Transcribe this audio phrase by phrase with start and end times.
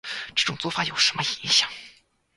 [0.33, 1.69] 这种做法有什么影响